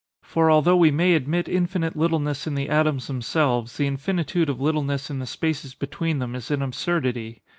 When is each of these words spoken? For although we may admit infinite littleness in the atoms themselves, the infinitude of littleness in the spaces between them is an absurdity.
For 0.23 0.49
although 0.49 0.77
we 0.77 0.89
may 0.89 1.13
admit 1.13 1.47
infinite 1.47 1.95
littleness 1.95 2.47
in 2.47 2.55
the 2.55 2.69
atoms 2.69 3.05
themselves, 3.05 3.77
the 3.77 3.85
infinitude 3.85 4.49
of 4.49 4.59
littleness 4.59 5.11
in 5.11 5.19
the 5.19 5.27
spaces 5.27 5.75
between 5.75 6.17
them 6.17 6.33
is 6.33 6.49
an 6.49 6.63
absurdity. 6.63 7.43